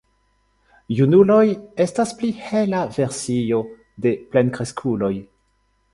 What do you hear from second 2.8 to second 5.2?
versio de plenkreskuloj.